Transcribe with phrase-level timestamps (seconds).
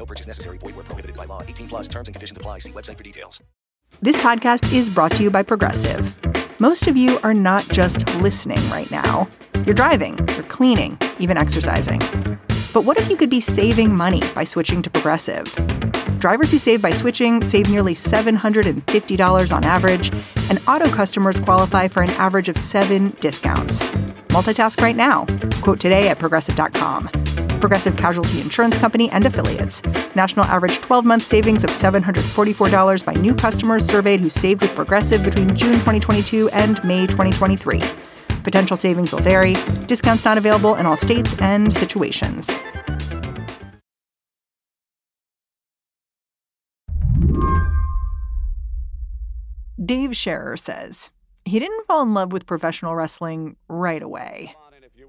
[0.00, 0.56] No purchase necessary.
[0.56, 1.42] Void where prohibited by law.
[1.42, 2.60] 18 plus terms and conditions apply.
[2.60, 3.42] See website for details.
[4.00, 6.16] This podcast is brought to you by Progressive.
[6.58, 9.28] Most of you are not just listening right now.
[9.66, 11.98] You're driving, you're cleaning, even exercising.
[12.72, 15.44] But what if you could be saving money by switching to Progressive?
[16.18, 20.10] Drivers who save by switching save nearly $750 on average,
[20.48, 23.82] and auto customers qualify for an average of seven discounts.
[24.30, 25.26] Multitask right now.
[25.60, 27.49] Quote today at progressive.com.
[27.60, 29.82] Progressive Casualty Insurance Company and Affiliates.
[30.14, 35.22] National average 12 month savings of $744 by new customers surveyed who saved with Progressive
[35.22, 37.80] between June 2022 and May 2023.
[38.42, 39.54] Potential savings will vary.
[39.86, 42.58] Discounts not available in all states and situations.
[49.84, 51.10] Dave Scherer says
[51.44, 54.54] he didn't fall in love with professional wrestling right away.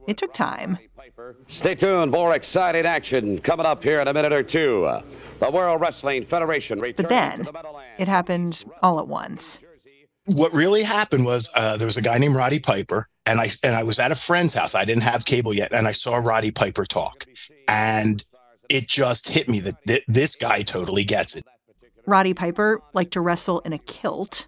[0.08, 0.78] It took time.
[1.48, 2.12] Stay tuned.
[2.12, 5.00] More exciting action coming up here in a minute or two.
[5.40, 6.80] The World Wrestling Federation.
[6.80, 7.48] But then
[7.98, 9.60] it happened all at once.
[10.26, 13.76] What really happened was uh, there was a guy named Roddy Piper, and I and
[13.76, 14.76] I was at a friend's house.
[14.76, 17.26] I didn't have cable yet, and I saw Roddy Piper talk,
[17.68, 18.24] and
[18.70, 21.44] it just hit me that th- this guy totally gets it.
[22.06, 24.46] Roddy Piper liked to wrestle in a kilt.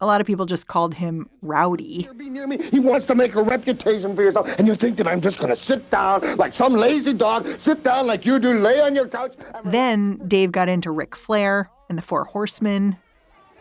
[0.00, 2.06] A lot of people just called him Rowdy.
[2.16, 2.58] Be near me.
[2.70, 5.54] He wants to make a reputation for yourself, and you think that I'm just going
[5.54, 9.08] to sit down like some lazy dog, sit down like you do, lay on your
[9.08, 9.34] couch.
[9.64, 12.98] Then Dave got into Ric Flair and the Four Horsemen.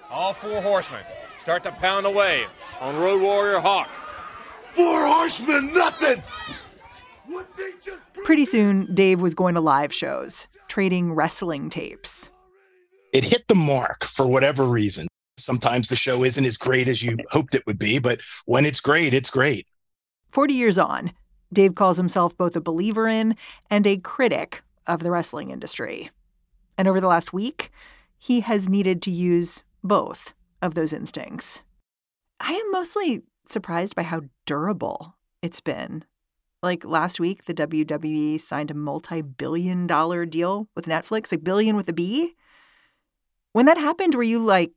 [0.10, 1.04] All four horsemen
[1.40, 2.46] start to pound away
[2.82, 3.90] on Road Warrior Hawk.
[4.74, 6.22] Four horsemen, nothing.
[8.26, 12.30] Pretty soon, Dave was going to live shows, trading wrestling tapes.
[13.14, 15.08] It hit the mark for whatever reason.
[15.38, 18.80] Sometimes the show isn't as great as you hoped it would be, but when it's
[18.80, 19.68] great, it's great.
[20.32, 21.12] 40 years on,
[21.52, 23.36] Dave calls himself both a believer in
[23.70, 26.10] and a critic of the wrestling industry.
[26.78, 27.72] And over the last week,
[28.18, 31.64] he has needed to use both of those instincts.
[32.40, 36.04] I am mostly surprised by how durable it's been.
[36.64, 41.76] Like last week, the WWE signed a multi billion dollar deal with Netflix, a billion
[41.76, 42.34] with a B.
[43.54, 44.74] When that happened, were you like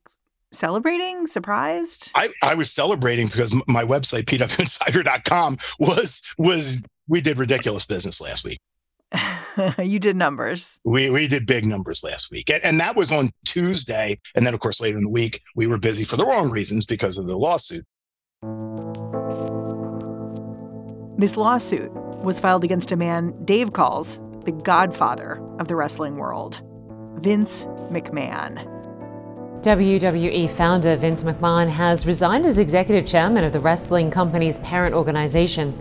[0.51, 2.11] celebrating, surprised?
[2.15, 8.43] I, I was celebrating because my website, pwinsider.com, was was we did ridiculous business last
[8.43, 8.59] week.
[9.79, 10.79] you did numbers.
[10.83, 12.49] We we did big numbers last week.
[12.49, 14.19] And, and that was on Tuesday.
[14.35, 16.85] And then of course later in the week, we were busy for the wrong reasons
[16.85, 17.85] because of the lawsuit.
[21.17, 21.91] This lawsuit
[22.23, 26.61] was filed against a man Dave calls the godfather of the wrestling world,
[27.15, 28.78] Vince McMahon.
[29.61, 35.73] WWE founder Vince McMahon has resigned as executive chairman of the wrestling company's parent organization.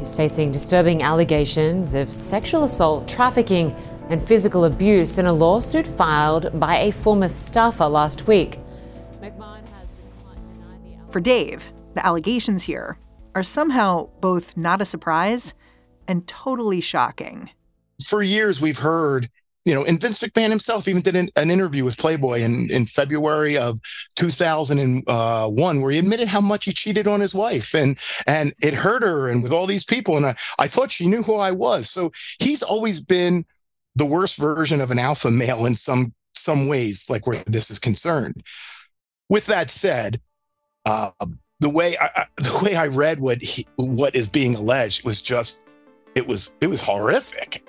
[0.00, 3.72] He's facing disturbing allegations of sexual assault, trafficking,
[4.08, 8.58] and physical abuse in a lawsuit filed by a former staffer last week.
[9.22, 12.98] McMahon has denied the For Dave, the allegations here
[13.36, 15.54] are somehow both not a surprise
[16.08, 17.50] and totally shocking.
[18.04, 19.30] For years, we've heard
[19.64, 22.86] you know, and Vince McMahon himself even did an, an, interview with Playboy in, in
[22.86, 23.78] February of
[24.16, 29.02] 2001, where he admitted how much he cheated on his wife and, and it hurt
[29.02, 30.16] her and with all these people.
[30.16, 31.90] And I, I thought she knew who I was.
[31.90, 33.44] So he's always been
[33.96, 37.78] the worst version of an alpha male in some, some ways, like where this is
[37.78, 38.42] concerned.
[39.28, 40.22] With that said,
[40.86, 41.10] uh,
[41.60, 45.68] the way I, the way I read what he, what is being alleged was just,
[46.14, 47.62] it was, it was horrific.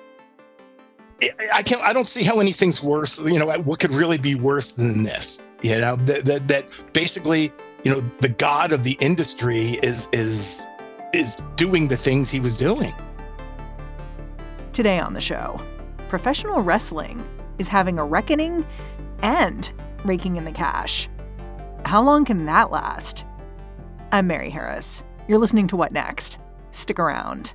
[1.52, 1.80] I can't.
[1.82, 3.18] I don't see how anything's worse.
[3.18, 5.40] You know, what could really be worse than this?
[5.62, 7.52] You know, that that, that basically,
[7.84, 10.66] you know, the god of the industry is is
[11.12, 12.94] is doing the things he was doing.
[14.72, 15.60] Today on the show,
[16.08, 17.22] professional wrestling
[17.58, 18.66] is having a reckoning
[19.22, 19.70] and
[20.04, 21.08] raking in the cash.
[21.84, 23.24] How long can that last?
[24.12, 25.02] I'm Mary Harris.
[25.28, 26.38] You're listening to What Next?
[26.70, 27.54] Stick around.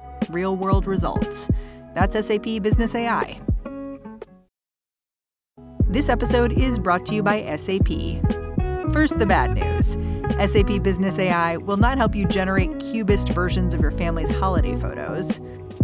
[0.31, 1.49] real world results.
[1.93, 3.39] That's SAP Business AI.
[5.87, 7.89] This episode is brought to you by SAP.
[8.93, 9.97] First, the bad news
[10.39, 15.39] SAP Business AI will not help you generate cubist versions of your family's holiday photos,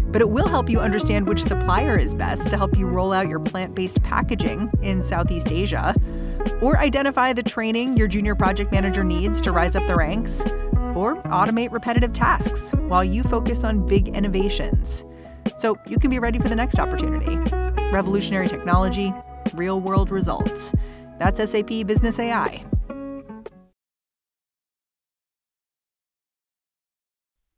[0.07, 3.27] but it will help you understand which supplier is best to help you roll out
[3.27, 5.93] your plant based packaging in Southeast Asia,
[6.61, 10.43] or identify the training your junior project manager needs to rise up the ranks,
[10.97, 15.05] or automate repetitive tasks while you focus on big innovations.
[15.55, 17.35] So you can be ready for the next opportunity.
[17.91, 19.13] Revolutionary technology,
[19.53, 20.73] real world results.
[21.19, 22.65] That's SAP Business AI.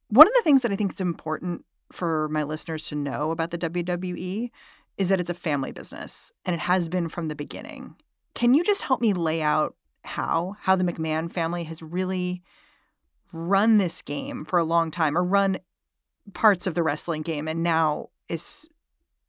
[0.10, 3.52] One of the things that I think is important for my listeners to know about
[3.52, 4.50] the WWE
[4.98, 7.96] is that it's a family business and it has been from the beginning.
[8.34, 12.42] Can you just help me lay out how how the McMahon family has really
[13.34, 15.60] run this game for a long time or run
[16.34, 18.70] parts of the wrestling game and now is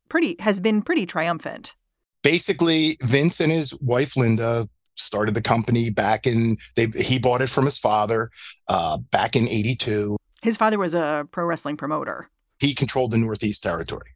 [0.08, 1.75] pretty has been pretty triumphant?
[2.23, 4.67] Basically, Vince and his wife Linda
[4.97, 8.29] started the company back in they he bought it from his father
[8.69, 12.29] uh, back in 82 his father was a pro wrestling promoter
[12.61, 14.11] he controlled the Northeast Territory,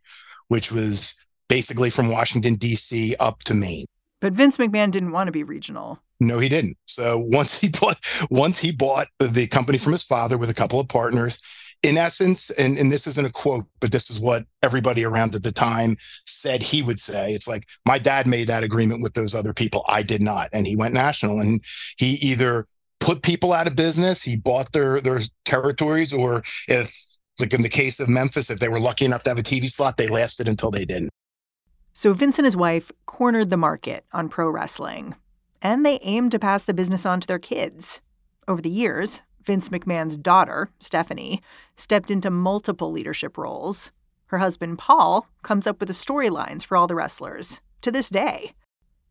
[0.48, 3.16] which was basically from Washington, D.C.
[3.18, 3.86] up to Maine.
[4.20, 6.00] But Vince McMahon didn't want to be regional.
[6.26, 6.76] No, he didn't.
[6.86, 7.98] So once he bought
[8.30, 11.40] once he bought the company from his father with a couple of partners,
[11.82, 15.42] in essence, and, and this isn't a quote, but this is what everybody around at
[15.42, 17.32] the time said he would say.
[17.32, 19.84] It's like, my dad made that agreement with those other people.
[19.86, 20.48] I did not.
[20.52, 21.40] And he went national.
[21.40, 21.62] And
[21.98, 22.66] he either
[23.00, 26.94] put people out of business, he bought their their territories, or if
[27.38, 29.70] like in the case of Memphis, if they were lucky enough to have a TV
[29.70, 31.10] slot, they lasted until they didn't.
[31.92, 35.14] So Vince and his wife cornered the market on pro wrestling,
[35.64, 38.02] and they aimed to pass the business on to their kids.
[38.46, 41.42] Over the years, Vince McMahon's daughter, Stephanie,
[41.74, 43.90] stepped into multiple leadership roles.
[44.26, 48.52] Her husband, Paul, comes up with the storylines for all the wrestlers to this day.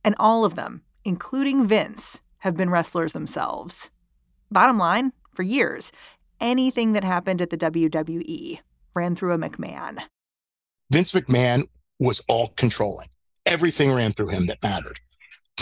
[0.04, 3.90] And all of them, including Vince, have been wrestlers themselves.
[4.52, 5.92] Bottom line, for years,
[6.40, 8.60] anything that happened at the WWE
[8.94, 10.04] ran through a McMahon.
[10.92, 11.64] Vince McMahon
[12.00, 13.08] was all controlling.
[13.46, 15.00] Everything ran through him that mattered.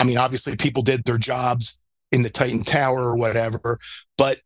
[0.02, 1.78] I mean, obviously, people did their jobs
[2.10, 3.78] in the Titan Tower or whatever,
[4.18, 4.40] but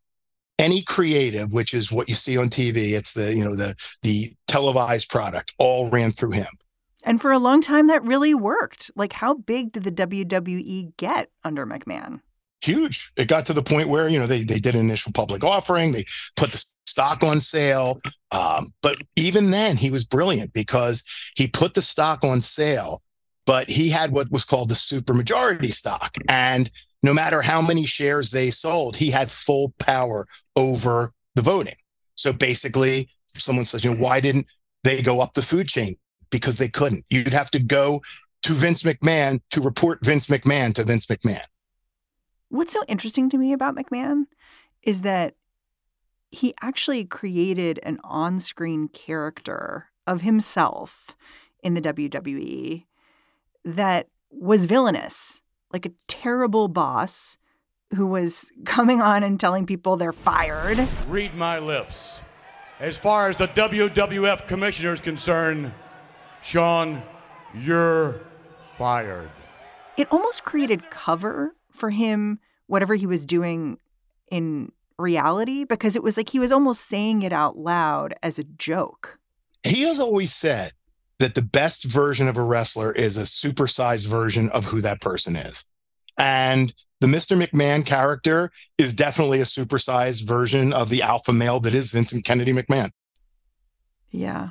[0.59, 4.33] any creative, which is what you see on TV, it's the you know the the
[4.45, 6.45] televised product, all ran through him.
[7.01, 8.91] And for a long time, that really worked.
[8.95, 12.19] Like, how big did the WWE get under McMahon?
[12.61, 13.11] huge.
[13.15, 15.91] It got to the point where, you know, they, they did an initial public offering,
[15.91, 16.05] they
[16.35, 18.01] put the stock on sale.
[18.31, 21.03] Um, but even then, he was brilliant because
[21.35, 23.01] he put the stock on sale,
[23.47, 26.15] but he had what was called the super majority stock.
[26.29, 26.69] And
[27.01, 31.77] no matter how many shares they sold, he had full power over the voting.
[32.15, 34.47] So basically, someone says, you know, why didn't
[34.83, 35.95] they go up the food chain?
[36.29, 37.05] Because they couldn't.
[37.09, 38.01] You'd have to go
[38.43, 41.45] to Vince McMahon to report Vince McMahon to Vince McMahon.
[42.49, 44.25] What's so interesting to me about McMahon
[44.83, 45.35] is that
[46.31, 51.15] he actually created an on screen character of himself
[51.63, 52.83] in the WWE
[53.67, 55.41] that was villainous,
[55.73, 57.37] like a terrible boss
[57.95, 60.87] who was coming on and telling people they're fired.
[61.07, 62.19] Read my lips.
[62.79, 65.73] As far as the WWF commissioner is concerned,
[66.43, 67.01] Shawn,
[67.53, 68.21] you're
[68.77, 69.31] fired.
[69.97, 73.79] It almost created cover for him whatever he was doing
[74.29, 78.43] in reality because it was like he was almost saying it out loud as a
[78.43, 79.19] joke.
[79.63, 80.73] He has always said
[81.19, 85.35] that the best version of a wrestler is a supersized version of who that person
[85.35, 85.65] is.
[86.17, 87.41] And the Mr.
[87.41, 92.53] McMahon character is definitely a supersized version of the alpha male that is Vincent Kennedy
[92.53, 92.91] McMahon.
[94.09, 94.49] Yeah.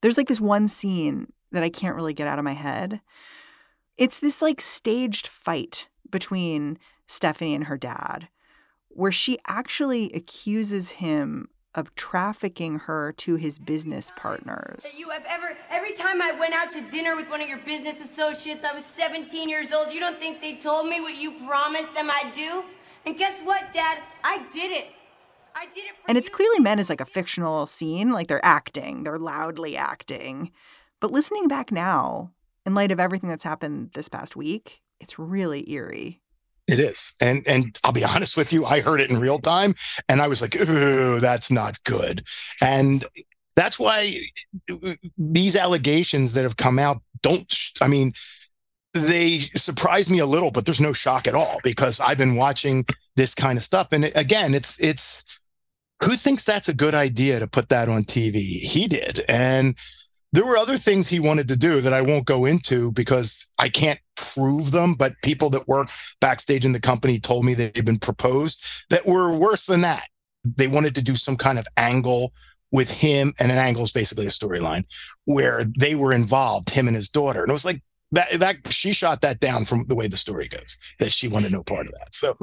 [0.00, 3.00] There's like this one scene that I can't really get out of my head.
[3.96, 8.28] It's this like staged fight between Stephanie and her dad,
[8.88, 11.48] where she actually accuses him
[11.78, 14.96] of trafficking her to his business partners.
[14.98, 18.00] You have ever, every time I went out to dinner with one of your business
[18.00, 19.92] associates, I was 17 years old.
[19.92, 22.64] You don't think they told me what you promised them I'd do?
[23.06, 24.00] And guess what, Dad?
[24.24, 24.88] I did it.
[25.54, 25.92] I did it.
[26.06, 30.50] and it's clearly meant as like a fictional scene, like they're acting, they're loudly acting.
[31.00, 32.32] But listening back now,
[32.66, 36.20] in light of everything that's happened this past week, it's really eerie.
[36.68, 37.12] It is.
[37.20, 39.74] And and I'll be honest with you, I heard it in real time
[40.08, 42.24] and I was like, ooh, that's not good.
[42.60, 43.04] And
[43.56, 44.22] That's why
[45.18, 48.14] these allegations that have come out don't, I mean,
[48.94, 52.84] they surprise me a little, but there's no shock at all because I've been watching
[53.16, 53.88] this kind of stuff.
[53.92, 55.24] And again, it's, it's,
[56.04, 58.36] who thinks that's a good idea to put that on TV?
[58.40, 59.24] He did.
[59.28, 59.76] And
[60.32, 63.68] there were other things he wanted to do that I won't go into because I
[63.68, 65.88] can't prove them, but people that work
[66.20, 70.08] backstage in the company told me they've been proposed that were worse than that.
[70.44, 72.32] They wanted to do some kind of angle
[72.70, 74.84] with him, and an angle is basically a storyline
[75.24, 77.40] where they were involved, him and his daughter.
[77.40, 77.82] And it was like
[78.12, 81.52] that that she shot that down from the way the story goes, that she wanted
[81.52, 82.14] no part of that.
[82.14, 82.36] So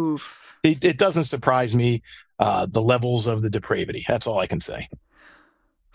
[0.64, 2.02] it, it, doesn't surprise me
[2.40, 4.04] uh, the levels of the depravity.
[4.08, 4.88] That's all I can say.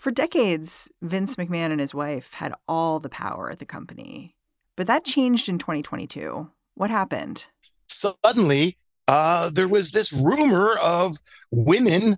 [0.01, 4.33] For decades, Vince McMahon and his wife had all the power at the company.
[4.75, 6.49] But that changed in 2022.
[6.73, 7.45] What happened?
[7.85, 11.17] Suddenly, uh, there was this rumor of
[11.51, 12.17] women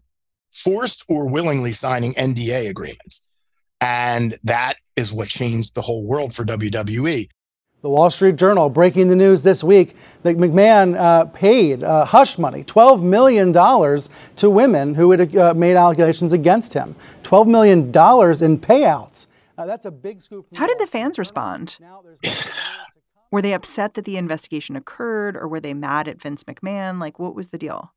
[0.50, 3.28] forced or willingly signing NDA agreements.
[3.82, 7.28] And that is what changed the whole world for WWE.
[7.84, 12.38] The Wall Street Journal breaking the news this week that McMahon uh, paid uh, hush
[12.38, 13.52] money, $12 million,
[14.38, 16.96] to women who had uh, made allegations against him.
[17.24, 19.28] $12 million in payouts.
[19.58, 20.48] Uh, that's a big scoop.
[20.56, 21.78] How did the fans respond?
[23.32, 27.02] were they upset that the investigation occurred or were they mad at Vince McMahon?
[27.02, 27.94] Like, what was the deal?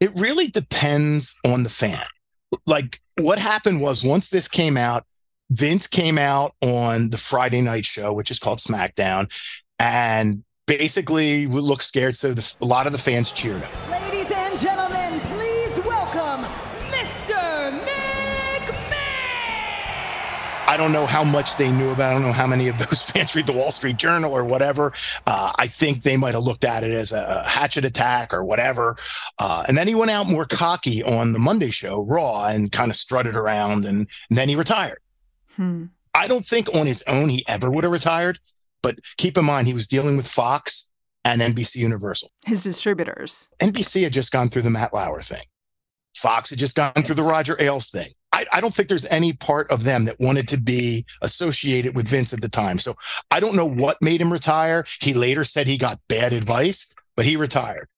[0.00, 2.02] It really depends on the fan.
[2.66, 5.06] Like, what happened was once this came out,
[5.50, 9.30] Vince came out on the Friday night show, which is called SmackDown,
[9.78, 12.16] and basically looked scared.
[12.16, 13.90] So the, a lot of the fans cheered him.
[13.90, 16.44] Ladies and gentlemen, please welcome
[16.90, 17.78] Mr.
[17.80, 18.94] McMahon.
[20.66, 22.10] I don't know how much they knew about.
[22.10, 24.92] I don't know how many of those fans read the Wall Street Journal or whatever.
[25.26, 28.96] Uh, I think they might have looked at it as a hatchet attack or whatever.
[29.38, 32.90] Uh, and then he went out more cocky on the Monday show, Raw, and kind
[32.90, 34.98] of strutted around, and, and then he retired.
[35.56, 35.86] Hmm.
[36.14, 38.38] I don't think on his own he ever would have retired,
[38.82, 40.90] but keep in mind he was dealing with Fox
[41.24, 42.30] and NBC Universal.
[42.46, 43.48] His distributors.
[43.60, 45.42] NBC had just gone through the Matt Lauer thing.
[46.14, 48.12] Fox had just gone through the Roger Ailes thing.
[48.32, 52.08] I, I, don't think there's any part of them that wanted to be associated with
[52.08, 52.78] Vince at the time.
[52.78, 52.94] So
[53.30, 54.84] I don't know what made him retire.
[55.00, 57.88] He later said he got bad advice, but he retired.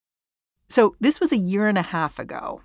[0.68, 2.62] So this was a year and a half ago.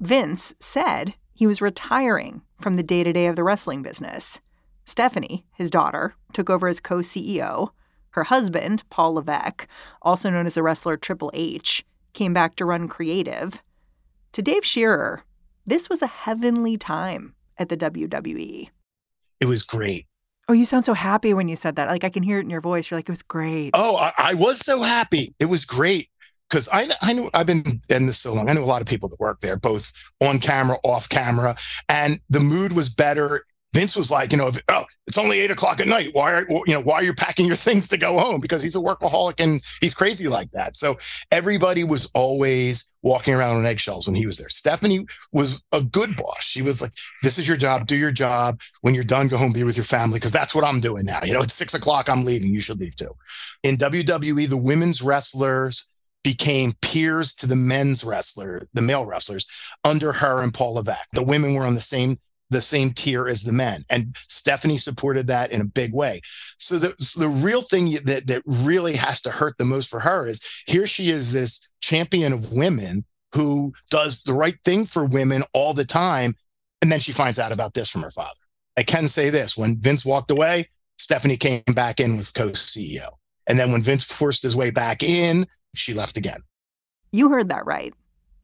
[0.00, 4.38] Vince said he was retiring from the day to day of the wrestling business.
[4.84, 7.70] Stephanie, his daughter, took over as co CEO.
[8.10, 9.66] Her husband, Paul Levesque,
[10.02, 13.60] also known as the wrestler Triple H, came back to run creative.
[14.34, 15.24] To Dave Scherer,
[15.66, 18.68] this was a heavenly time at the WWE.
[19.40, 20.06] It was great.
[20.48, 21.88] Oh, you sound so happy when you said that.
[21.88, 22.88] Like I can hear it in your voice.
[22.88, 23.72] You're like, it was great.
[23.74, 25.34] Oh, I, I was so happy.
[25.40, 26.08] It was great
[26.52, 28.48] because I I know I've been in this so long.
[28.48, 29.92] I know a lot of people that work there, both
[30.22, 31.56] on camera, off camera,
[31.88, 33.44] and the mood was better.
[33.74, 36.10] Vince was like, you know, if, oh, it's only eight o'clock at night.
[36.12, 38.38] Why are you know why are you packing your things to go home?
[38.42, 40.76] Because he's a workaholic and he's crazy like that.
[40.76, 40.98] So
[41.30, 44.50] everybody was always walking around on eggshells when he was there.
[44.50, 46.44] Stephanie was a good boss.
[46.44, 46.92] She was like,
[47.22, 47.86] "This is your job.
[47.86, 48.60] Do your job.
[48.82, 51.20] When you're done, go home, be with your family." Because that's what I'm doing now.
[51.24, 52.10] You know, it's six o'clock.
[52.10, 52.52] I'm leaving.
[52.52, 53.14] You should leave too.
[53.62, 55.88] In WWE, the women's wrestlers
[56.22, 59.46] became peers to the men's wrestler, the male wrestlers,
[59.84, 61.08] under her and Paul Levesque.
[61.12, 62.18] The women were on the same
[62.50, 66.20] the same tier as the men, and Stephanie supported that in a big way.
[66.58, 70.00] So the so the real thing that that really has to hurt the most for
[70.00, 75.06] her is here she is, this champion of women who does the right thing for
[75.06, 76.34] women all the time,
[76.82, 78.38] and then she finds out about this from her father.
[78.76, 83.16] I can say this: when Vince walked away, Stephanie came back in was co-CEO.
[83.46, 86.42] And then when Vince forced his way back in, she left again.
[87.10, 87.94] You heard that right.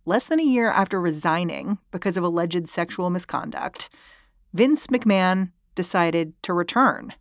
[0.05, 3.89] Less than a year after resigning because of alleged sexual misconduct,
[4.53, 7.13] Vince McMahon decided to return.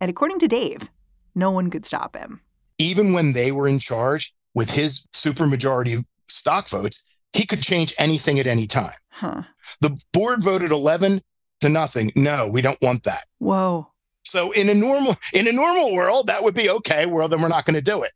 [0.00, 0.90] And according to Dave,
[1.34, 2.40] no one could stop him.
[2.78, 8.38] Even when they were in charge with his supermajority stock votes, he could change anything
[8.38, 8.94] at any time.
[9.10, 9.42] Huh.
[9.80, 11.22] The board voted 11
[11.60, 12.12] to nothing.
[12.16, 13.24] No, we don't want that.
[13.38, 13.88] Whoa.
[14.34, 17.06] So in a normal in a normal world, that would be okay.
[17.06, 18.10] Well, then we're not going to do it.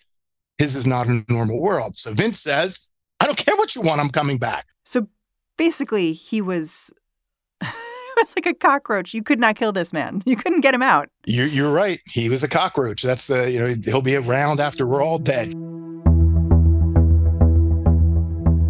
[0.58, 1.94] His is not a normal world.
[1.94, 2.88] So Vince says,
[3.20, 4.66] I don't care what you want, I'm coming back.
[4.84, 5.06] So
[5.56, 6.92] basically, he was
[7.62, 9.14] was like a cockroach.
[9.14, 10.20] You could not kill this man.
[10.26, 11.08] You couldn't get him out.
[11.24, 12.00] You're, you're right.
[12.04, 13.02] He was a cockroach.
[13.02, 15.54] That's the, you know, he'll be around after we're all dead.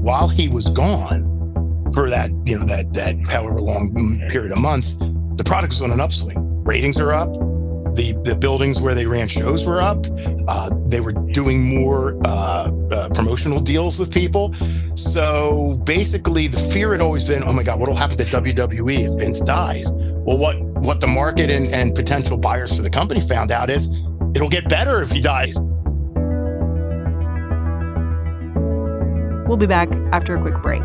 [0.05, 1.25] While he was gone
[1.95, 4.97] for that, you know, that, that however long period of months,
[5.37, 6.58] the product was on an upswing.
[6.69, 7.33] Ratings are up
[7.99, 10.07] the the buildings where they ran shows were up.
[10.47, 14.55] Uh, they were doing more uh, uh, promotional deals with people.
[14.95, 19.09] So basically, the fear had always been, oh my God, what will happen to WWE
[19.09, 19.91] if Vince dies?
[19.93, 23.89] Well, what what the market and, and potential buyers for the company found out is
[24.35, 25.59] it'll get better if he dies.
[29.49, 30.85] We'll be back after a quick break.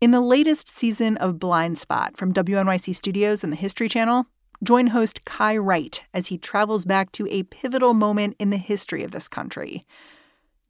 [0.00, 4.24] In the latest season of Blind Spot from WNYC Studios and the History Channel,
[4.62, 9.04] join host Kai Wright as he travels back to a pivotal moment in the history
[9.04, 9.84] of this country.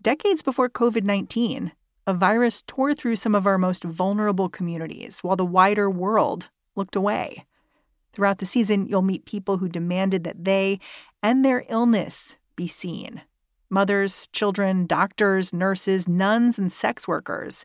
[0.03, 1.71] Decades before COVID 19,
[2.09, 6.97] a virus tore through some of our most vulnerable communities while the wider world looked
[6.97, 7.47] away.
[8.13, 10.81] Throughout the season, you'll meet people who demanded that they
[11.23, 13.23] and their illness be seen
[13.71, 17.65] mothers, children, doctors, nurses, nuns, and sex workers,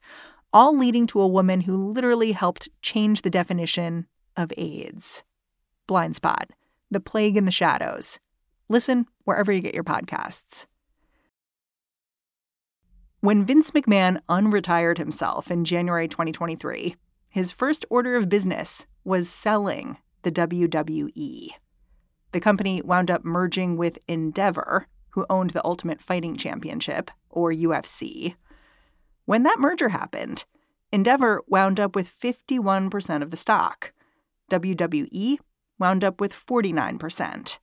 [0.54, 5.24] all leading to a woman who literally helped change the definition of AIDS.
[5.88, 6.50] Blind Spot,
[6.90, 8.20] The Plague in the Shadows.
[8.70, 10.66] Listen wherever you get your podcasts.
[13.22, 16.96] When Vince McMahon unretired himself in January 2023,
[17.30, 21.50] his first order of business was selling the WWE.
[22.32, 28.36] The company wound up merging with Endeavor, who owned the Ultimate Fighting Championship, or UFC.
[29.26, 30.46] When that merger happened,
[30.92, 33.92] Endeavor wound up with 51% of the stock.
[34.50, 35.38] WWE
[35.78, 37.58] wound up with 49%.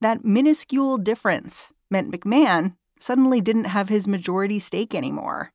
[0.00, 5.52] That minuscule difference meant McMahon suddenly didn't have his majority stake anymore.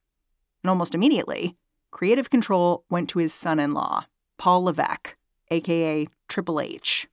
[0.64, 1.58] And almost immediately,
[1.92, 4.06] creative control went to his son in law,
[4.38, 5.18] Paul Levesque,
[5.52, 7.08] aka Triple H.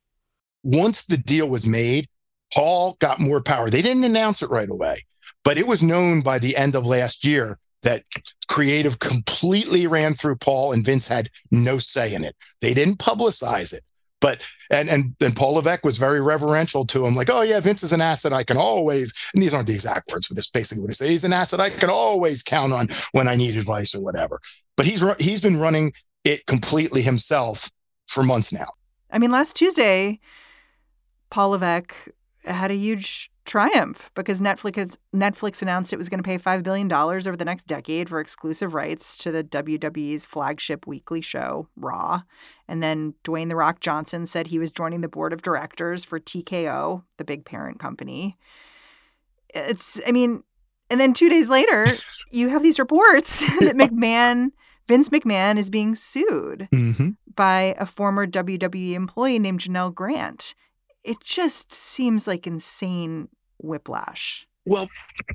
[0.62, 2.06] Once the deal was made,
[2.54, 3.68] Paul got more power.
[3.68, 5.02] They didn't announce it right away,
[5.42, 8.04] but it was known by the end of last year that
[8.48, 12.36] creative completely ran through Paul and Vince had no say in it.
[12.60, 13.82] They didn't publicize it.
[14.20, 17.82] But and and and Paul Levesque was very reverential to him, like, oh yeah, Vince
[17.82, 20.80] is an asset I can always, and these aren't the exact words, but it's basically
[20.80, 21.10] what he said.
[21.10, 24.40] He's an asset I can always count on when I need advice or whatever.
[24.76, 25.92] But he's he's been running
[26.22, 27.72] it completely himself
[28.06, 28.68] for months now.
[29.10, 30.20] I mean, last Tuesday,
[31.28, 31.94] Paul Levesque
[32.44, 36.62] had a huge triumph because Netflix has, Netflix announced it was going to pay $5
[36.62, 42.22] billion over the next decade for exclusive rights to the WWE's flagship weekly show, Raw.
[42.68, 46.20] And then Dwayne The Rock Johnson said he was joining the board of directors for
[46.20, 48.38] TKO, the big parent company.
[49.54, 50.44] It's, I mean,
[50.88, 51.86] and then two days later,
[52.30, 54.52] you have these reports that McMahon,
[54.86, 57.10] Vince McMahon, is being sued mm-hmm.
[57.34, 60.54] by a former WWE employee named Janelle Grant
[61.04, 64.46] it just seems like insane whiplash.
[64.64, 64.88] Well,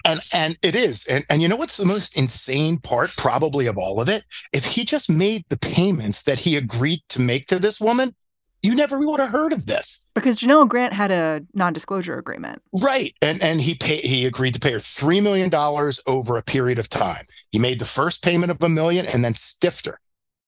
[0.06, 1.06] and and it is.
[1.06, 4.24] And and you know what's the most insane part probably of all of it?
[4.54, 8.16] If he just made the payments that he agreed to make to this woman,
[8.64, 10.06] you never would have heard of this.
[10.16, 12.62] Because Janelle Grant had a non-disclosure agreement.
[12.74, 13.14] Right.
[13.22, 16.80] And and he pay, he agreed to pay her 3 million dollars over a period
[16.80, 17.26] of time.
[17.52, 20.00] He made the first payment of a million and then stiffed her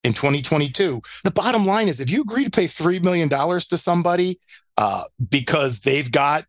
[0.06, 1.02] in 2022.
[1.26, 4.40] The bottom line is if you agree to pay 3 million dollars to somebody
[4.80, 6.46] uh, because they've got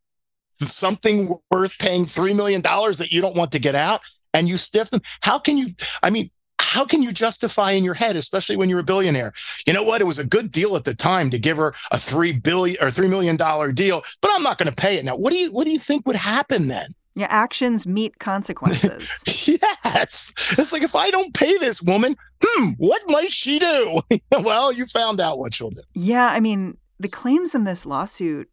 [0.52, 4.88] something worth paying $3 million that you don't want to get out and you stiff
[4.90, 5.00] them.
[5.20, 8.78] How can you, I mean, how can you justify in your head, especially when you're
[8.78, 9.32] a billionaire?
[9.66, 10.00] You know what?
[10.00, 12.92] It was a good deal at the time to give her a three billion or
[12.92, 15.16] three million dollar deal, but I'm not going to pay it now.
[15.16, 16.90] What do you what do you think would happen then?
[17.16, 19.24] Yeah, actions meet consequences.
[19.48, 20.32] yes.
[20.56, 24.02] It's like if I don't pay this woman, hmm, what might she do?
[24.40, 25.82] well, you found out what she'll do.
[25.94, 28.50] Yeah, I mean, the claims in this lawsuit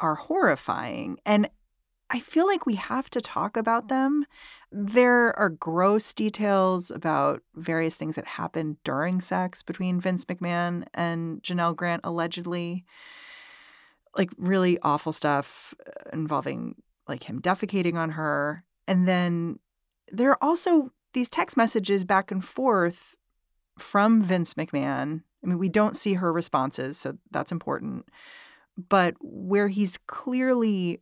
[0.00, 1.18] are horrifying.
[1.26, 1.48] And
[2.08, 4.24] I feel like we have to talk about them.
[4.70, 11.42] There are gross details about various things that happened during sex between Vince McMahon and
[11.42, 12.86] Janelle Grant, allegedly.
[14.16, 16.76] Like really awful stuff uh, involving
[17.08, 18.64] like him defecating on her.
[18.88, 19.58] And then
[20.10, 23.14] there are also these text messages back and forth
[23.78, 28.06] from Vince McMahon I mean, we don't see her responses, so that's important.
[28.76, 31.00] But where he's clearly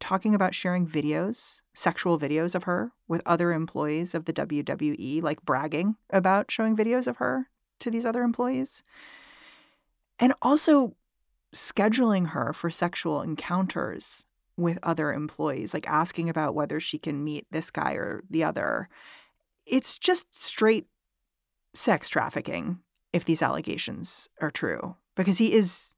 [0.00, 5.42] talking about sharing videos, sexual videos of her with other employees of the WWE, like
[5.44, 7.48] bragging about showing videos of her
[7.80, 8.82] to these other employees.
[10.18, 10.94] And also
[11.54, 17.46] scheduling her for sexual encounters with other employees, like asking about whether she can meet
[17.50, 18.88] this guy or the other.
[19.66, 20.86] It's just straight
[21.74, 22.78] sex trafficking
[23.14, 25.96] if these allegations are true, because he is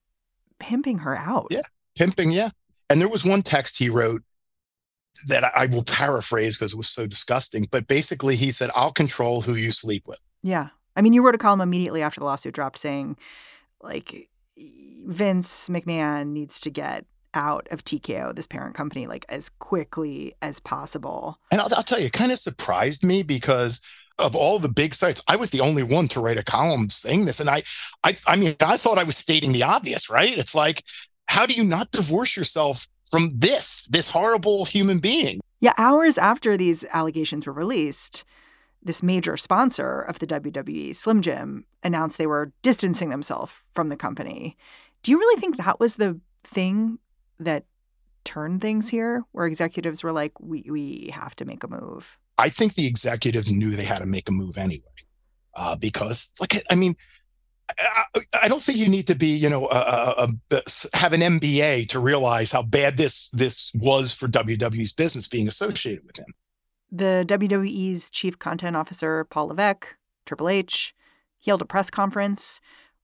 [0.59, 1.49] pimping her out.
[1.51, 1.63] Yeah,
[1.97, 2.51] pimping, yeah.
[2.89, 4.23] And there was one text he wrote
[5.29, 7.67] that I, will paraphrase because it was so disgusting.
[7.71, 10.21] But basically, he said, I'll control who you sleep with.
[10.43, 10.69] Yeah.
[10.95, 13.17] I mean, you wrote a column immediately after the lawsuit dropped saying,
[13.83, 14.29] like,
[15.07, 20.59] Vince McMahon needs to get out of TKO, this parent company, like as quickly as
[20.59, 21.39] possible.
[21.53, 23.81] And I'll, I'll tell you, it kind of surprised me because
[24.19, 27.27] of all the big sites, I was the only one to write a column saying
[27.27, 27.41] this.
[27.41, 27.63] And I,
[28.03, 30.37] I, I mean, I thought I was stating the obvious, right?
[30.37, 30.83] It's like,
[31.29, 35.41] how do you not divorce yourself from this, this horrible human being?
[35.61, 38.25] Yeah, hours after these allegations were released,
[38.83, 43.97] this major sponsor of the WWE, Slim Jim, announced they were distancing themselves from the
[43.97, 44.57] company.
[45.03, 46.99] Do you really think that was the thing
[47.39, 47.65] that
[48.27, 52.19] turned things here, where executives were like, we, we have to make a move?
[52.37, 54.83] I think the executives knew they had to make a move anyway,
[55.55, 56.97] uh, because, like, I mean,
[57.79, 58.05] I,
[58.43, 59.75] I, don't think you need to be, you know, a,
[60.19, 60.63] a, a,
[60.97, 66.05] have an MBA to realize how bad this this was for WWE's business being associated
[66.07, 66.27] with him.
[66.93, 70.95] The WWE's chief content officer, Paul Levesque, Triple H,
[71.39, 72.61] he held a press conference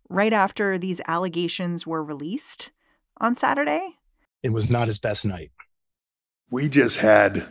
[0.08, 2.70] right after these allegations were released
[3.18, 3.96] on Saturday.
[4.42, 5.50] It was not his best night.
[6.50, 7.46] We just had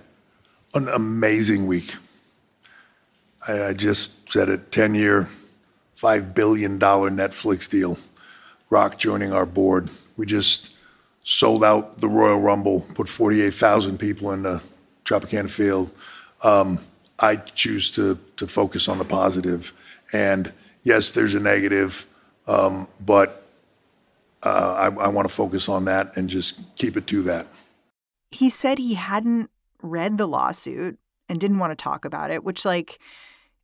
[0.74, 1.96] an amazing week.
[3.48, 5.28] I, I just said a 10 year,
[5.98, 7.98] $5 billion Netflix deal.
[8.70, 9.90] Rock joining our board.
[10.18, 10.72] We just
[11.24, 14.62] sold out the Royal Rumble, put 48,000 people in the
[15.06, 15.92] Tropicana Field.
[16.44, 16.80] Um,
[17.20, 19.74] I choose to, to focus on the positive.
[20.12, 20.52] And
[20.84, 22.06] yes, there's a negative,
[22.48, 23.41] um, but
[24.44, 27.48] uh, I, I want to focus on that and just keep it to that.
[28.32, 29.50] He said he hadn't
[29.82, 33.00] read the lawsuit and didn't want to talk about it, which, like,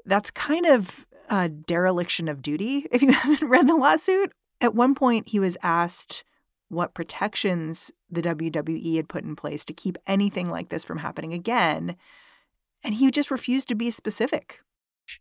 [0.06, 4.32] that's kind of a dereliction of duty if you haven't read the lawsuit.
[4.60, 6.24] At one point, he was asked
[6.70, 11.34] what protections the WWE had put in place to keep anything like this from happening
[11.34, 11.96] again.
[12.84, 14.60] And he just refused to be specific.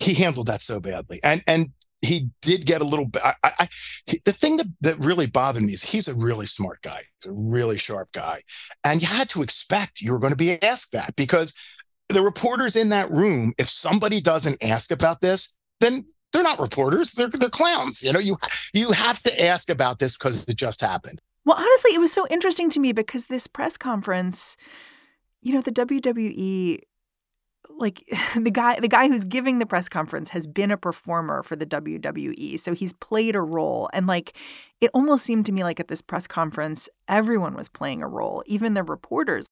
[0.00, 1.20] He handled that so badly.
[1.22, 1.70] And and
[2.02, 3.22] he did get a little bit.
[3.24, 3.68] I, I,
[4.06, 7.30] he, the thing that, that really bothered me is he's a really smart guy, he's
[7.30, 8.40] a really sharp guy.
[8.84, 11.54] And you had to expect you were going to be asked that because
[12.08, 17.12] the reporters in that room, if somebody doesn't ask about this, then they're not reporters.
[17.12, 18.02] They're, they're clowns.
[18.02, 18.36] You know, you,
[18.72, 21.20] you have to ask about this because it just happened.
[21.44, 24.56] Well, honestly, it was so interesting to me because this press conference,
[25.40, 26.80] you know, the WWE
[27.78, 28.04] like
[28.40, 31.66] the guy the guy who's giving the press conference has been a performer for the
[31.66, 34.36] WWE so he's played a role and like
[34.80, 38.42] it almost seemed to me like at this press conference everyone was playing a role
[38.46, 39.46] even the reporters.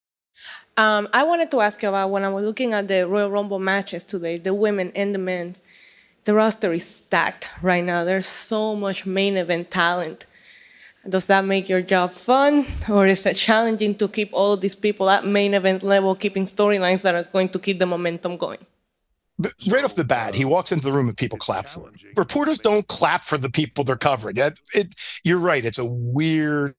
[0.77, 3.61] Um, I wanted to ask you about when I was looking at the Royal Rumble
[3.61, 5.55] matches today the women and the men
[6.25, 8.03] the roster is stacked right now.
[8.05, 10.27] There's so much main event talent
[11.09, 15.11] does that make your job fun, or is it challenging to keep all these people
[15.11, 18.59] at main event level, keeping storylines that are going to keep the momentum going?
[19.69, 21.95] right off the bat, he walks into the room and people clap for him.
[22.17, 24.37] Reporters don't clap for the people they're covering.
[24.37, 25.65] It, it, you're right.
[25.65, 26.75] It's a weird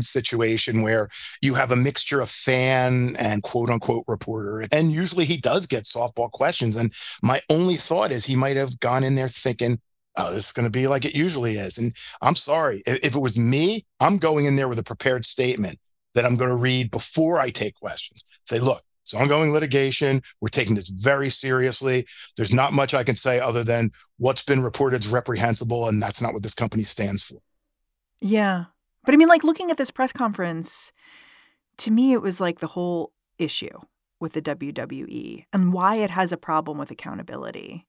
[0.00, 1.08] situation where
[1.42, 4.66] you have a mixture of fan and quote unquote reporter.
[4.72, 6.76] And usually he does get softball questions.
[6.76, 9.80] And my only thought is he might have gone in there thinking,
[10.18, 11.78] oh, this is going to be like it usually is.
[11.78, 15.78] And I'm sorry, if it was me, I'm going in there with a prepared statement
[16.14, 18.24] that I'm going to read before I take questions.
[18.44, 20.22] Say, look, it's ongoing litigation.
[20.40, 22.06] We're taking this very seriously.
[22.36, 26.20] There's not much I can say other than what's been reported is reprehensible, and that's
[26.20, 27.38] not what this company stands for.
[28.20, 28.64] Yeah.
[29.04, 30.92] But I mean, like looking at this press conference,
[31.78, 33.78] to me, it was like the whole issue
[34.20, 37.86] with the WWE and why it has a problem with accountability.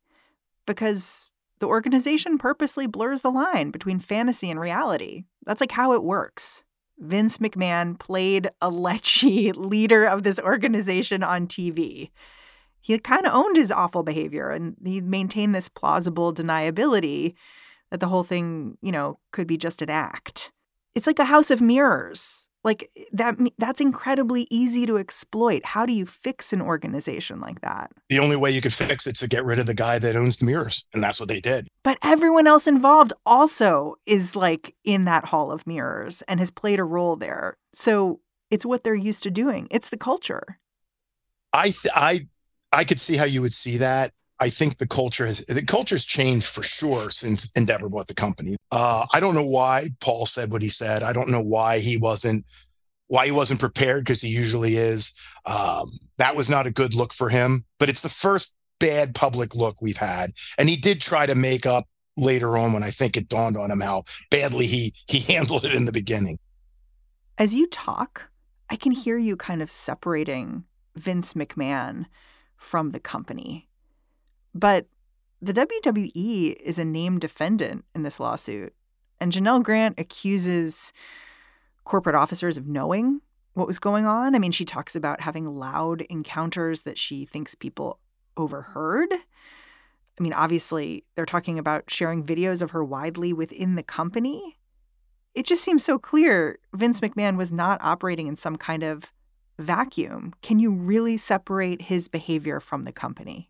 [0.65, 1.28] Because
[1.59, 5.25] the organization purposely blurs the line between fantasy and reality.
[5.45, 6.63] That's like how it works.
[6.97, 12.11] Vince McMahon played a lechy leader of this organization on TV.
[12.81, 17.35] He kind of owned his awful behavior and he maintained this plausible deniability
[17.91, 20.51] that the whole thing, you know, could be just an act.
[20.95, 22.48] It's like a house of mirrors.
[22.63, 25.65] Like eh, that that's incredibly easy to exploit.
[25.65, 27.91] How do you fix an organization like that?
[28.09, 30.15] The only way you could fix it is to get rid of the guy that
[30.15, 31.67] owns the mirrors, and that's what they did.
[31.83, 36.79] But everyone else involved also is like in that hall of mirrors and has played
[36.79, 37.57] a role there.
[37.73, 38.19] So
[38.51, 39.67] it's what they're used to doing.
[39.71, 40.59] It's the culture.
[41.53, 42.27] I th- I
[42.71, 44.13] I could see how you would see that.
[44.39, 48.55] I think the culture has the culture's changed for sure since Endeavor bought the company.
[48.71, 51.03] Uh, I don't know why Paul said what he said.
[51.03, 52.45] I don't know why he wasn't
[53.07, 55.11] why he wasn't prepared because he usually is.
[55.45, 57.65] Um, that was not a good look for him.
[57.79, 61.65] But it's the first bad public look we've had, and he did try to make
[61.65, 65.65] up later on when I think it dawned on him how badly he he handled
[65.65, 66.39] it in the beginning.
[67.37, 68.29] As you talk,
[68.69, 72.05] I can hear you kind of separating Vince McMahon
[72.57, 73.68] from the company.
[74.53, 74.87] But
[75.41, 78.73] the WWE is a named defendant in this lawsuit.
[79.19, 80.93] And Janelle Grant accuses
[81.83, 83.21] corporate officers of knowing
[83.53, 84.35] what was going on.
[84.35, 87.99] I mean, she talks about having loud encounters that she thinks people
[88.37, 89.11] overheard.
[89.11, 94.57] I mean, obviously, they're talking about sharing videos of her widely within the company.
[95.33, 99.11] It just seems so clear Vince McMahon was not operating in some kind of
[99.57, 100.33] vacuum.
[100.41, 103.49] Can you really separate his behavior from the company?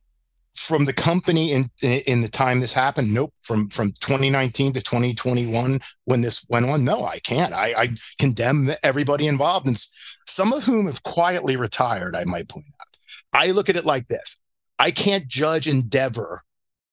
[0.56, 5.80] From the company in in the time this happened nope from from 2019 to 2021
[6.06, 7.54] when this went on no i can't.
[7.54, 9.82] I, I condemn everybody involved and
[10.28, 12.88] some of whom have quietly retired i might point out.
[13.32, 14.38] I look at it like this.
[14.80, 16.42] I can't judge endeavor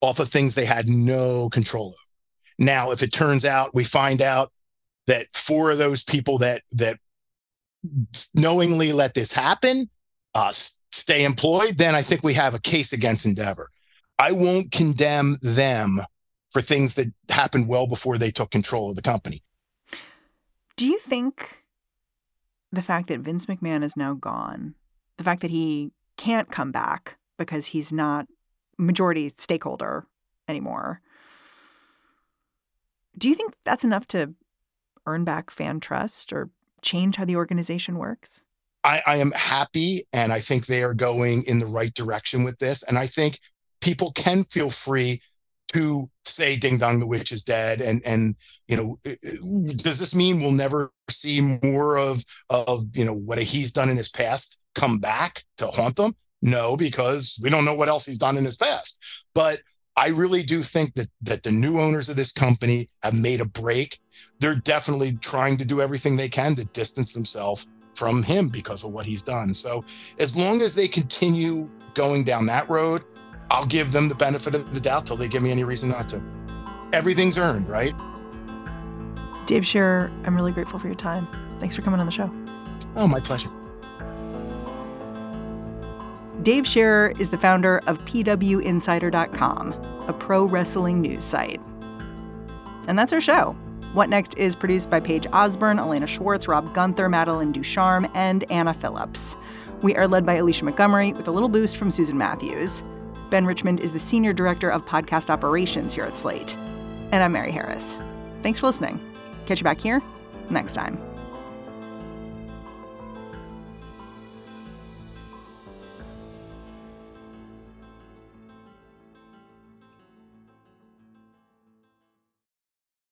[0.01, 1.95] off of things they had no control of
[2.59, 4.51] now if it turns out we find out
[5.07, 6.99] that four of those people that that
[8.35, 9.89] knowingly let this happen
[10.35, 10.51] uh,
[10.91, 13.69] stay employed, then I think we have a case against Endeavor.
[14.19, 16.01] I won't condemn them
[16.49, 19.43] for things that happened well before they took control of the company.
[20.75, 21.65] Do you think
[22.71, 24.75] the fact that Vince McMahon is now gone,
[25.17, 28.27] the fact that he can't come back because he's not
[28.77, 30.07] majority stakeholder
[30.47, 31.01] anymore,
[33.17, 34.33] do you think that's enough to
[35.05, 36.49] earn back fan trust or
[36.81, 38.43] change how the organization works?
[38.87, 42.57] I, I am happy and I think they are going in the right direction with
[42.59, 42.83] this.
[42.83, 43.39] And I think
[43.81, 45.21] people can feel free
[45.73, 47.81] to say ding dong the witch is dead.
[47.81, 48.37] And and
[48.69, 53.13] you know eh, eh, does this mean we'll never see more of of you know
[53.13, 56.15] what he's done in his past come back to haunt them?
[56.41, 59.25] No because we don't know what else he's done in his past.
[59.35, 59.59] But
[59.97, 63.49] i really do think that that the new owners of this company have made a
[63.63, 63.99] break.
[64.39, 68.91] They're definitely trying to do everything they can to distance themselves from him because of
[68.91, 69.53] what he's done.
[69.55, 69.83] So
[70.19, 73.03] as long as they continue going down that road,
[73.49, 76.07] I'll give them the benefit of the doubt till they give me any reason not
[76.09, 76.23] to.
[76.93, 77.93] Everything's earned, right?
[79.47, 81.27] Dave Scherer, I'm really grateful for your time.
[81.59, 82.29] Thanks for coming on the show.
[82.95, 83.49] Oh, my pleasure.
[86.43, 89.73] Dave Scherer is the founder of PWInsider.com,
[90.07, 91.59] a pro wrestling news site.
[92.87, 93.55] And that's our show.
[93.93, 98.73] What Next is produced by Paige Osborne, Elena Schwartz, Rob Gunther, Madeline Ducharme, and Anna
[98.73, 99.35] Phillips.
[99.81, 102.83] We are led by Alicia Montgomery with a little boost from Susan Matthews.
[103.29, 106.55] Ben Richmond is the Senior Director of Podcast Operations here at Slate.
[107.11, 107.97] And I'm Mary Harris.
[108.41, 108.99] Thanks for listening.
[109.45, 110.01] Catch you back here
[110.49, 111.16] next time.